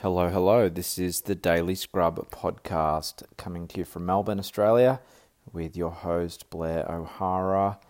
[0.00, 0.68] Hello, hello.
[0.68, 5.00] This is the Daily Scrub podcast coming to you from Melbourne, Australia,
[5.52, 7.80] with your host Blair O'Hara.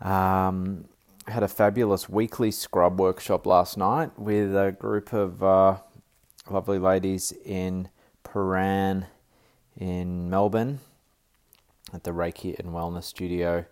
[0.00, 0.84] Um,
[1.26, 5.78] had a fabulous weekly scrub workshop last night with a group of uh,
[6.48, 7.88] lovely ladies in
[8.22, 9.06] Prahran
[9.76, 10.78] in Melbourne
[11.92, 13.64] at the Reiki and Wellness Studio,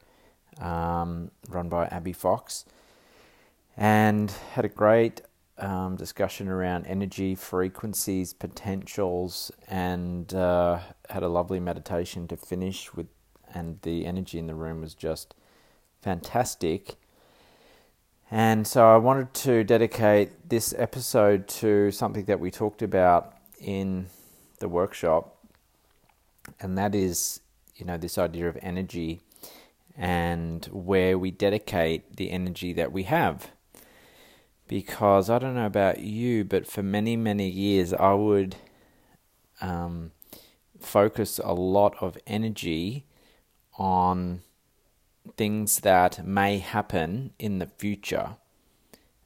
[0.61, 2.65] um, run by Abby Fox,
[3.77, 5.23] and had a great
[5.59, 13.07] um, discussion around energy, frequencies, potentials, and uh, had a lovely meditation to finish with.
[13.55, 15.35] And the energy in the room was just
[16.01, 16.97] fantastic.
[18.31, 24.07] And so I wanted to dedicate this episode to something that we talked about in
[24.59, 25.37] the workshop,
[26.59, 27.41] and that is,
[27.77, 29.21] you know, this idea of energy
[29.99, 33.51] and where we dedicate the energy that we have
[34.73, 38.57] because I don't know about you, but for many, many years, I would
[39.61, 40.13] um,
[40.81, 43.05] focus a lot of energy
[43.77, 44.41] on
[45.37, 48.37] things that may happen in the future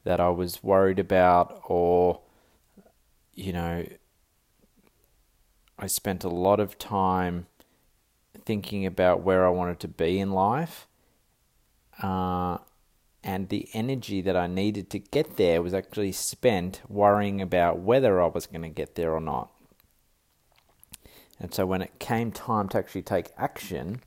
[0.02, 2.22] that I was worried about, or,
[3.32, 3.86] you know,
[5.78, 7.46] I spent a lot of time
[8.44, 10.88] thinking about where I wanted to be in life.
[12.02, 12.58] Uh,
[13.26, 18.22] and the energy that I needed to get there was actually spent worrying about whether
[18.22, 19.50] I was going to get there or not.
[21.40, 24.00] And so when it came time to actually take action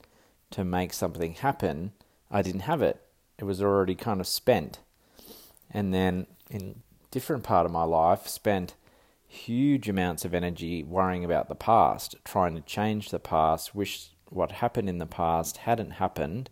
[0.52, 1.92] to make something happen,
[2.32, 3.02] I didn't have it.
[3.38, 4.80] It was already kind of spent.
[5.70, 8.76] And then in different part of my life spent
[9.28, 14.54] huge amounts of energy worrying about the past, trying to change the past, wish what
[14.54, 16.50] happened in the past hadn't happened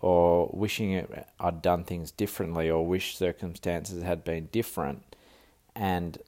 [0.00, 5.16] or wishing it, I'd done things differently or wish circumstances had been different
[5.74, 6.18] and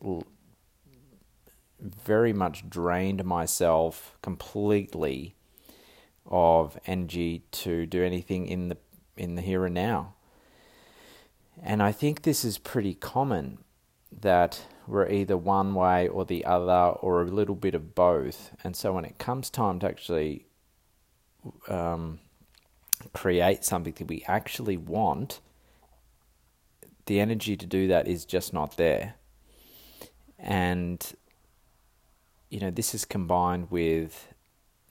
[1.80, 5.34] very much drained myself completely
[6.26, 8.76] of energy to do anything in the
[9.16, 10.14] in the here and now.
[11.60, 13.58] And I think this is pretty common
[14.12, 18.52] that we're either one way or the other or a little bit of both.
[18.62, 20.46] And so when it comes time to actually
[21.68, 22.20] um,
[23.12, 25.40] create something that we actually want,
[27.06, 29.14] the energy to do that is just not there.
[30.38, 31.04] And,
[32.50, 34.32] you know, this is combined with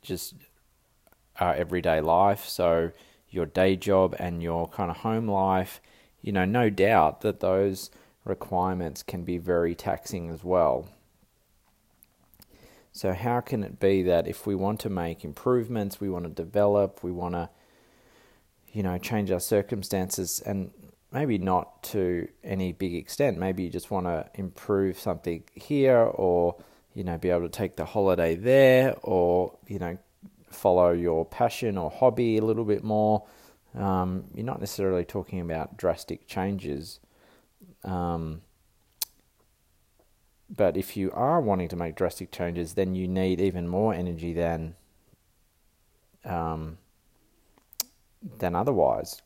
[0.01, 0.35] just
[1.39, 2.45] our everyday life.
[2.45, 2.91] So,
[3.29, 5.81] your day job and your kind of home life,
[6.21, 7.91] you know, no doubt that those
[8.23, 10.89] requirements can be very taxing as well.
[12.91, 16.31] So, how can it be that if we want to make improvements, we want to
[16.31, 17.49] develop, we want to
[18.71, 20.71] you know, change our circumstances and
[21.11, 23.37] maybe not to any big extent.
[23.37, 26.55] Maybe you just want to improve something here or,
[26.93, 29.97] you know, be able to take the holiday there or, you know,
[30.49, 33.25] follow your passion or hobby a little bit more.
[33.75, 36.99] Um, you're not necessarily talking about drastic changes.
[37.83, 38.41] Um,
[40.49, 44.33] but if you are wanting to make drastic changes, then you need even more energy
[44.33, 44.75] than
[46.23, 46.77] um,
[48.21, 49.21] than otherwise.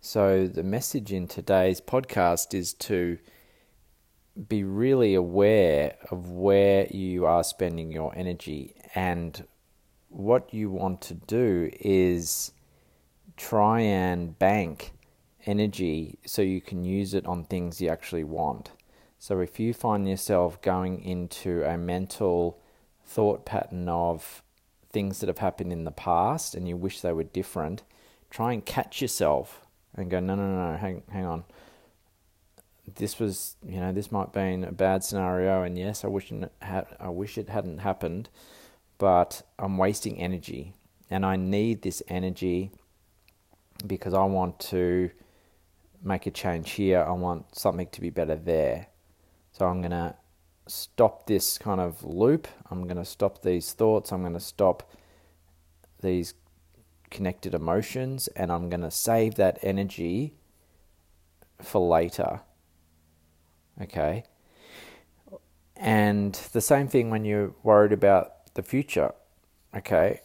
[0.00, 3.18] So, the message in today's podcast is to
[4.48, 8.76] be really aware of where you are spending your energy.
[8.94, 9.44] And
[10.08, 12.52] what you want to do is
[13.36, 14.92] try and bank
[15.46, 18.70] energy so you can use it on things you actually want.
[19.18, 22.60] So, if you find yourself going into a mental
[23.04, 24.42] thought pattern of
[24.90, 27.82] things that have happened in the past and you wish they were different,
[28.30, 31.44] try and catch yourself and go, no, no, no, hang, hang on.
[32.94, 36.32] This was, you know, this might be a bad scenario, and yes, I wish
[36.62, 38.30] I wish it hadn't happened,
[38.96, 40.72] but I'm wasting energy,
[41.10, 42.70] and I need this energy
[43.86, 45.10] because I want to
[46.02, 47.02] make a change here.
[47.02, 48.86] I want something to be better there.
[49.52, 50.16] So I'm gonna
[50.68, 52.46] stop this kind of loop.
[52.70, 54.12] I'm going to stop these thoughts.
[54.12, 54.92] I'm going to stop
[56.00, 56.34] these
[57.10, 60.34] connected emotions and I'm going to save that energy
[61.60, 62.40] for later.
[63.80, 64.24] Okay.
[65.76, 69.12] And the same thing when you're worried about the future.
[69.76, 70.20] Okay.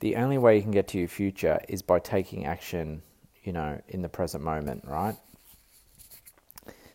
[0.00, 3.02] The only way you can get to your future is by taking action,
[3.42, 5.16] you know, in the present moment, right?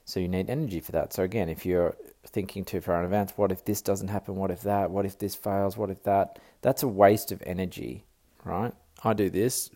[0.06, 1.13] So you need energy for that.
[1.13, 3.33] So again, if you're thinking too far in advance.
[3.36, 4.36] What if this doesn't happen?
[4.36, 4.92] What if that?
[4.92, 5.77] What if this fails?
[5.77, 6.39] What if that?
[6.62, 8.06] That's a waste of energy,
[8.44, 8.74] right?
[9.04, 9.69] I do this.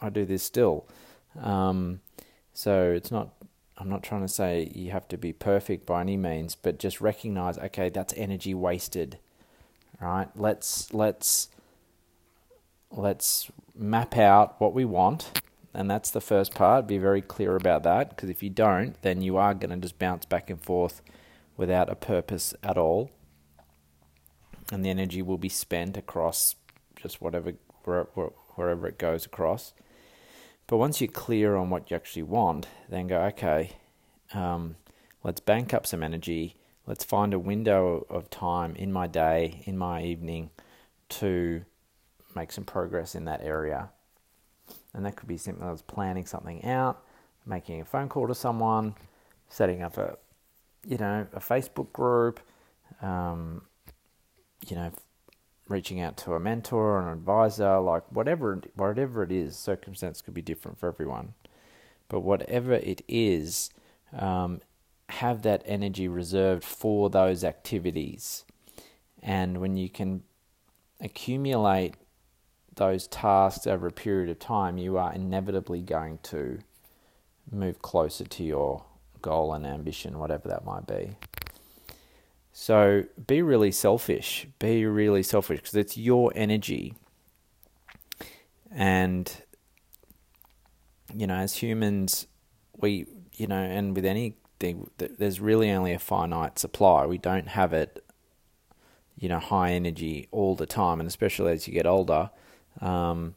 [0.00, 0.86] I do this still.
[1.40, 2.00] Um,
[2.52, 3.30] so it's not.
[3.76, 7.00] I'm not trying to say you have to be perfect by any means, but just
[7.00, 9.18] recognize, okay, that's energy wasted.
[10.00, 10.28] Right?
[10.34, 11.48] Let's let's
[12.90, 15.40] let's map out what we want,
[15.72, 16.86] and that's the first part.
[16.88, 19.98] Be very clear about that, because if you don't, then you are going to just
[19.98, 21.02] bounce back and forth
[21.58, 23.10] without a purpose at all,
[24.72, 26.54] and the energy will be spent across
[26.96, 27.52] just whatever
[28.54, 29.74] wherever it goes across.
[30.66, 33.72] But once you're clear on what you actually want, then go, okay,
[34.34, 34.76] um,
[35.24, 36.56] let's bank up some energy.
[36.86, 40.50] Let's find a window of time in my day, in my evening,
[41.10, 41.64] to
[42.34, 43.90] make some progress in that area.
[44.92, 47.02] And that could be simple as planning something out,
[47.46, 48.94] making a phone call to someone,
[49.48, 50.18] setting up a,
[50.88, 52.40] you know, a Facebook group,
[53.02, 53.62] um,
[54.66, 54.90] you know,
[55.68, 60.32] reaching out to a mentor or an advisor, like whatever whatever it is, circumstance could
[60.32, 61.34] be different for everyone.
[62.08, 63.68] But whatever it is,
[64.18, 64.62] um,
[65.10, 68.46] have that energy reserved for those activities.
[69.22, 70.22] And when you can
[71.00, 71.96] accumulate
[72.76, 76.60] those tasks over a period of time, you are inevitably going to
[77.50, 78.84] move closer to your
[79.22, 81.16] goal and ambition, whatever that might be.
[82.52, 84.46] So be really selfish.
[84.58, 86.94] Be really selfish because it's your energy.
[88.70, 89.32] And,
[91.14, 92.26] you know, as humans,
[92.76, 93.06] we,
[93.36, 97.06] you know, and with anything, there's really only a finite supply.
[97.06, 98.04] We don't have it,
[99.16, 101.00] you know, high energy all the time.
[101.00, 102.30] And especially as you get older,
[102.80, 103.36] um,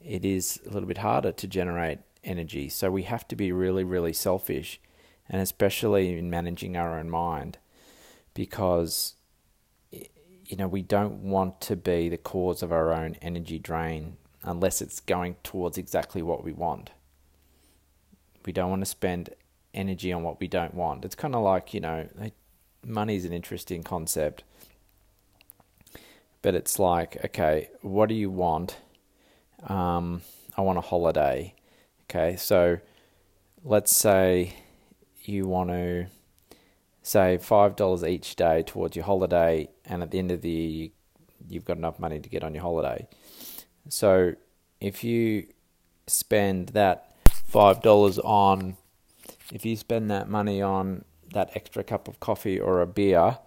[0.00, 2.68] it is a little bit harder to generate energy.
[2.68, 4.80] So we have to be really, really selfish.
[5.32, 7.58] And especially in managing our own mind
[8.34, 9.14] because
[9.90, 14.82] you know we don't want to be the cause of our own energy drain unless
[14.82, 16.90] it's going towards exactly what we want.
[18.44, 19.30] We don't want to spend
[19.72, 21.04] energy on what we don't want.
[21.04, 22.08] It's kind of like, you know,
[22.84, 24.42] money is an interesting concept.
[26.42, 28.78] But it's like, okay, what do you want?
[29.68, 30.22] Um,
[30.56, 31.54] I want a holiday.
[32.10, 32.78] Okay, so
[33.64, 34.54] let's say
[35.28, 36.06] you want to
[37.02, 40.88] save five dollars each day towards your holiday, and at the end of the year,
[41.48, 43.06] you've got enough money to get on your holiday.
[43.88, 44.34] So
[44.80, 45.46] if you
[46.06, 47.14] spend that
[47.44, 48.76] five dollars on,
[49.52, 53.38] if you spend that money on that extra cup of coffee or a beer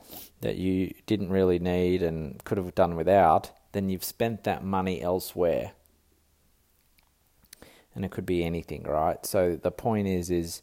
[0.41, 5.01] that you didn't really need and could have done without, then you've spent that money
[5.01, 5.71] elsewhere.
[7.93, 9.25] And it could be anything, right?
[9.25, 10.61] So the point is, is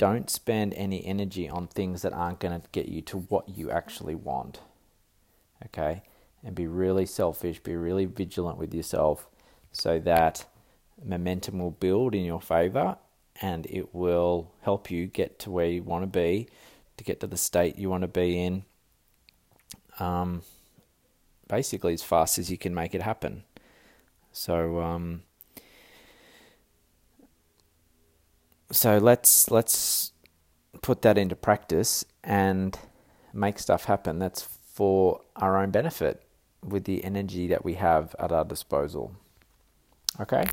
[0.00, 3.70] don't spend any energy on things that aren't going to get you to what you
[3.70, 4.60] actually want.
[5.66, 6.02] Okay?
[6.42, 9.28] And be really selfish, be really vigilant with yourself
[9.72, 10.46] so that
[11.04, 12.96] momentum will build in your favor
[13.42, 16.48] and it will help you get to where you want to be,
[16.96, 18.64] to get to the state you want to be in,
[19.98, 20.40] um,
[21.46, 23.44] basically as fast as you can make it happen.
[24.32, 25.24] So, um,
[28.70, 30.12] so let's let's
[30.82, 32.78] put that into practice and
[33.32, 34.18] make stuff happen.
[34.18, 36.22] That's for our own benefit
[36.62, 39.14] with the energy that we have at our disposal.
[40.20, 40.44] Okay.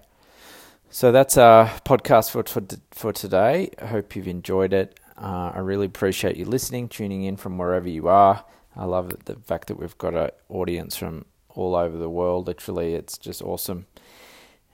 [0.90, 2.44] So that's our podcast for
[2.92, 3.70] for today.
[3.82, 5.00] I hope you've enjoyed it.
[5.22, 8.46] Uh, I really appreciate you listening, tuning in from wherever you are.
[8.76, 12.48] I love the fact that we've got an audience from all over the world.
[12.48, 13.88] Literally, it's just awesome.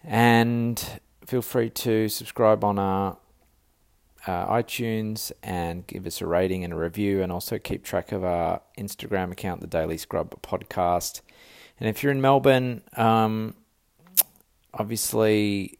[0.03, 3.17] And feel free to subscribe on our
[4.25, 8.23] uh, iTunes and give us a rating and a review, and also keep track of
[8.23, 11.21] our Instagram account, the Daily Scrub Podcast.
[11.79, 13.55] And if you're in Melbourne, um,
[14.73, 15.79] obviously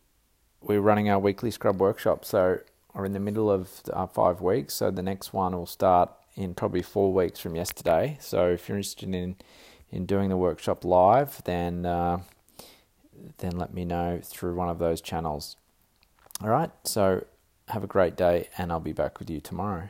[0.62, 2.60] we're running our weekly scrub workshop, so
[2.94, 4.76] we're in the middle of our five weeks.
[4.76, 8.18] So the next one will start in probably four weeks from yesterday.
[8.20, 9.36] So if you're interested in
[9.92, 12.20] in doing the workshop live, then uh,
[13.38, 15.56] then let me know through one of those channels.
[16.42, 17.26] All right, so
[17.70, 19.90] have a great day, and I'll be back with you tomorrow.